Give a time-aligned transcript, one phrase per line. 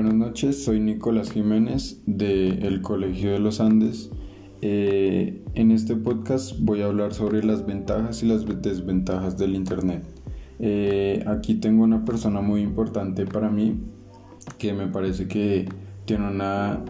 [0.00, 4.10] buenas noches, soy Nicolás Jiménez del Colegio de los Andes.
[4.62, 10.04] Eh, en este podcast voy a hablar sobre las ventajas y las desventajas del Internet.
[10.60, 13.76] Eh, aquí tengo una persona muy importante para mí
[14.56, 15.68] que me parece que
[16.04, 16.84] tiene una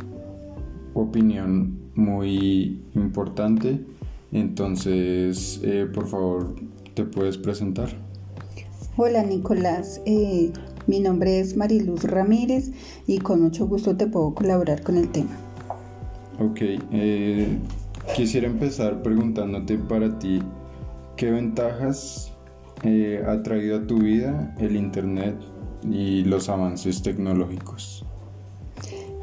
[0.93, 3.87] opinión muy importante.
[4.33, 6.57] Entonces, eh, por favor,
[6.93, 7.89] ¿te puedes presentar?
[8.99, 10.03] Hola Nicolás,
[10.89, 12.73] mi nombre es Mariluz Ramírez
[13.07, 15.31] y con mucho gusto te puedo colaborar con el tema.
[16.41, 16.61] Ok,
[16.93, 17.59] eh,
[18.17, 20.41] quisiera empezar preguntándote para ti,
[21.17, 22.33] ¿qué ventajas
[22.83, 25.37] eh, ha traído a tu vida el Internet
[25.89, 28.05] y los avances tecnológicos?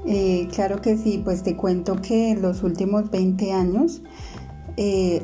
[0.05, 4.01] Eh, claro que sí, pues te cuento que en los últimos 20 años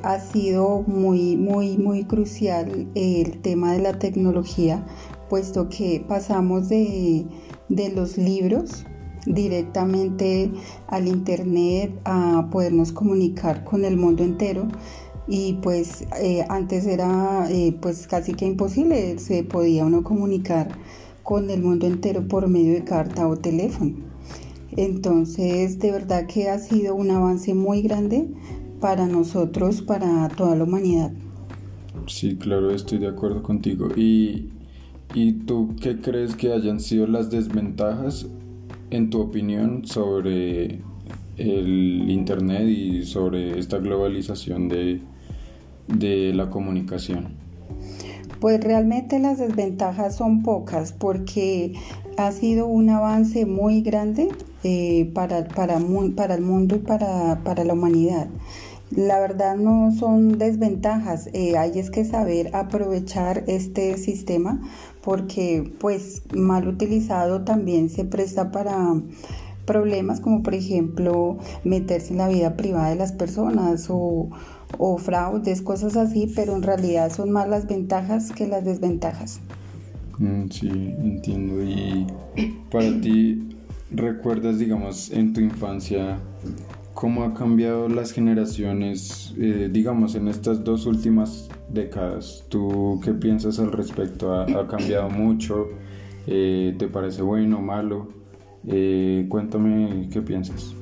[0.03, 4.85] ha sido muy, muy, muy crucial el tema de la tecnología
[5.31, 7.25] puesto que pasamos de,
[7.95, 8.83] los libros
[9.25, 10.51] directamente
[10.87, 14.67] al internet a podernos comunicar con el mundo entero.
[15.29, 20.67] Y pues eh, antes era eh, pues casi que imposible se podía uno comunicar
[21.23, 23.93] con el mundo entero por medio de carta o teléfono.
[24.75, 28.27] Entonces de verdad que ha sido un avance muy grande
[28.81, 31.13] para nosotros para toda la humanidad.
[32.07, 33.87] Sí claro estoy de acuerdo contigo.
[33.95, 34.49] Y
[35.13, 38.27] ¿Y tú qué crees que hayan sido las desventajas,
[38.91, 40.79] en tu opinión, sobre
[41.37, 45.01] el Internet y sobre esta globalización de,
[46.33, 47.33] la comunicación?
[48.39, 51.73] Pues realmente las desventajas son pocas porque
[52.17, 54.29] ha sido un avance muy grande
[54.63, 55.77] eh, para, para,
[56.15, 58.29] para, el mundo y para, para la humanidad.
[58.95, 64.59] La verdad no son desventajas, eh, hay es que saber aprovechar este sistema
[65.01, 68.93] porque pues mal utilizado también se presta para
[69.65, 74.29] problemas como por ejemplo meterse en la vida privada de las personas o,
[74.77, 79.39] o fraudes, cosas así, pero en realidad son más las ventajas que las desventajas.
[80.17, 81.63] Mm, sí, entiendo.
[81.63, 82.07] Y
[82.69, 83.57] para ti,
[83.89, 86.19] ¿recuerdas, digamos, en tu infancia
[86.93, 92.43] cómo ha cambiado las generaciones, eh, digamos, en estas dos últimas décadas?
[92.49, 94.33] ¿Tú qué piensas al respecto?
[94.33, 95.69] ¿Ha, cambiado mucho?
[96.27, 98.09] Eh, ¿Te parece bueno o malo?
[98.67, 100.75] Eh, cuéntame qué piensas.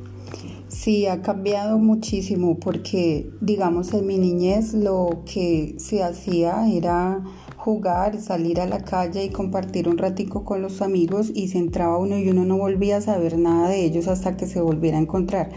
[0.67, 7.23] Sí, ha cambiado muchísimo porque, digamos, en mi niñez lo que se hacía era
[7.59, 11.97] jugar, salir a la calle y compartir un ratico con los amigos y se entraba
[11.97, 15.01] uno y uno no volvía a saber nada de ellos hasta que se volviera a
[15.01, 15.49] encontrar.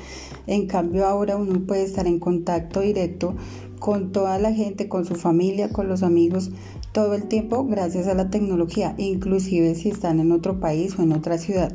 [0.49, 3.37] En cambio ahora uno puede estar en contacto directo
[3.79, 6.51] con toda la gente, con su familia, con los amigos,
[6.91, 11.13] todo el tiempo gracias a la tecnología, inclusive si están en otro país o en
[11.13, 11.73] otra ciudad.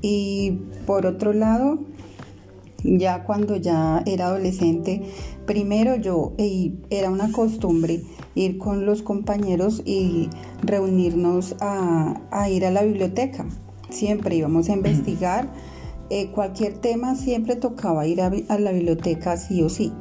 [0.00, 1.80] Y por otro lado,
[2.84, 5.02] ya cuando ya era adolescente,
[5.46, 6.32] primero yo
[6.90, 8.02] era una costumbre
[8.34, 10.28] ir con los compañeros y
[10.62, 13.46] reunirnos a, ir a la biblioteca.
[13.90, 15.50] Siempre íbamos a investigar
[16.10, 19.92] eh, cualquier tema, siempre tocaba ir a, la biblioteca sí o sí.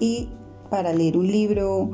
[0.00, 0.30] Y
[0.70, 1.92] para leer un libro,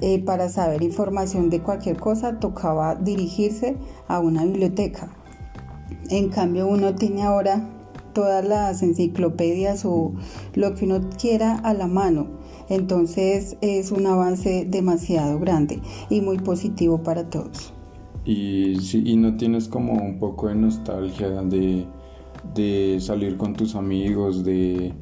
[0.00, 3.76] eh, para saber información de cualquier cosa, tocaba dirigirse
[4.08, 5.10] a una biblioteca.
[6.08, 7.75] En cambio, uno tiene ahora
[8.16, 10.14] todas las enciclopedias o
[10.54, 12.28] lo que uno quiera a la mano.
[12.70, 17.74] Entonces es un avance demasiado grande y muy positivo para todos.
[18.24, 21.84] Y, y no tienes como un poco de nostalgia de,
[22.54, 24.94] de salir con tus amigos, de,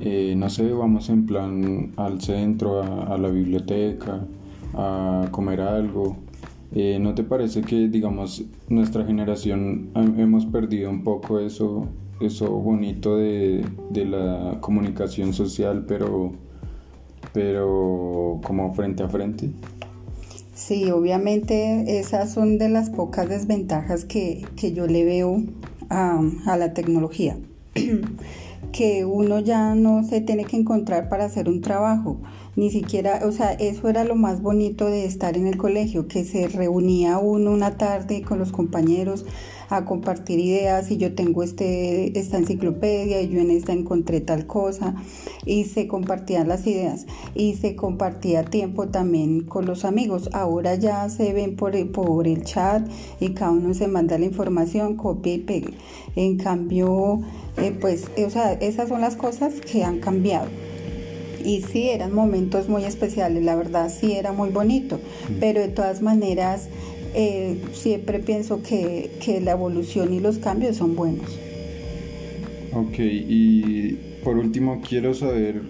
[0.00, 4.26] eh, no sé, vamos en plan al centro, a, la biblioteca,
[4.72, 6.16] a comer algo.
[6.72, 11.90] Eh, ¿No te parece que, digamos, nuestra generación hemos perdido un poco eso
[12.26, 16.32] eso bonito de, la comunicación social, pero,
[17.32, 19.50] pero como frente a frente.
[20.54, 24.44] Sí, obviamente esas son de las pocas desventajas que,
[24.74, 25.42] yo le veo
[25.90, 27.36] a, a la tecnología.
[28.72, 32.18] que uno ya no se tiene que encontrar para hacer un trabajo,
[32.56, 36.24] ni siquiera, o sea, eso era lo más bonito de estar en el colegio, que
[36.24, 39.24] se reunía uno una tarde con los compañeros
[39.70, 44.46] a compartir ideas y yo tengo este, esta enciclopedia y yo en esta encontré tal
[44.46, 44.94] cosa
[45.44, 50.30] y se compartían las ideas y se compartía tiempo también con los amigos.
[50.32, 52.86] Ahora ya se ven por el, por el chat
[53.20, 55.74] y cada uno se manda la información, copia y pegue.
[56.14, 57.20] En cambio,
[57.56, 60.46] eh, pues, o sea, esas son las cosas que han cambiado
[61.44, 65.34] y sí eran momentos muy especiales, la verdad sí era muy bonito, mm.
[65.40, 66.68] pero de todas maneras
[67.14, 71.28] eh, siempre pienso que, que la evolución y los cambios son buenos.
[72.72, 73.92] Ok, y
[74.24, 75.62] por último quiero saber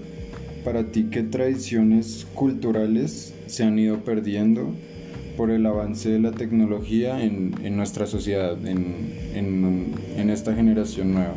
[0.65, 4.73] para ti qué tradiciones culturales se han ido perdiendo
[5.37, 11.13] por el avance de la tecnología en, en nuestra sociedad, en, en, en, esta generación
[11.13, 11.35] nueva.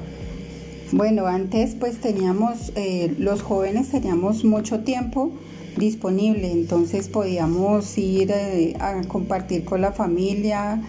[0.93, 5.31] Bueno, antes pues teníamos, eh, los jóvenes teníamos mucho tiempo
[5.75, 10.81] disponible, entonces podíamos ir eh, a compartir con la familia,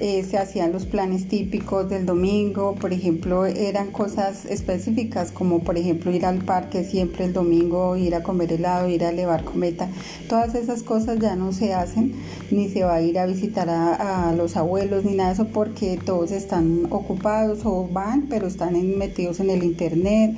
[0.00, 5.76] eh, se hacían los planes típicos del domingo, por ejemplo, eran cosas específicas como por
[5.76, 9.88] ejemplo ir al parque siempre el domingo, ir a comer helado, ir a elevar cometa,
[10.28, 12.14] todas esas cosas ya no se hacen,
[12.50, 15.98] ni se va a ir a visitar a, los abuelos ni nada de eso porque
[16.04, 20.36] todos están ocupados o van, pero están metidos en el internet,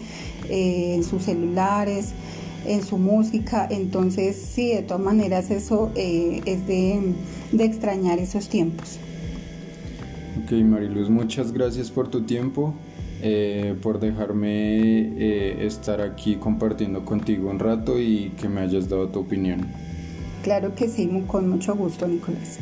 [0.49, 2.15] eh, en sus celulares
[2.67, 3.67] en su música.
[3.71, 7.15] Entonces, sí, de todas maneras eso eh, es de,
[7.53, 8.99] de extrañar esos tiempos.
[10.39, 12.75] Ok, Mariluz, muchas gracias por tu tiempo,
[13.21, 19.09] eh, por dejarme eh, estar aquí compartiendo contigo un rato y que me hayas dado
[19.09, 19.67] tu opinión.
[20.43, 22.59] Claro que sí, con mucho gusto, Nicolás.